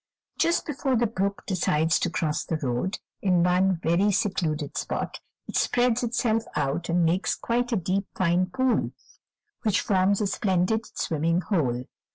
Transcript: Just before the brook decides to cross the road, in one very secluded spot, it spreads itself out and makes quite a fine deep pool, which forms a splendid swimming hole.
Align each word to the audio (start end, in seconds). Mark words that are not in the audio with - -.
Just 0.39 0.65
before 0.65 0.95
the 0.95 1.05
brook 1.05 1.43
decides 1.45 1.99
to 1.99 2.09
cross 2.09 2.43
the 2.43 2.57
road, 2.57 2.97
in 3.21 3.43
one 3.43 3.77
very 3.83 4.11
secluded 4.11 4.75
spot, 4.75 5.19
it 5.47 5.55
spreads 5.55 6.01
itself 6.01 6.41
out 6.55 6.89
and 6.89 7.05
makes 7.05 7.35
quite 7.35 7.71
a 7.71 7.77
fine 8.15 8.45
deep 8.45 8.51
pool, 8.51 8.93
which 9.61 9.81
forms 9.81 10.19
a 10.19 10.25
splendid 10.25 10.87
swimming 10.97 11.41
hole. 11.41 11.83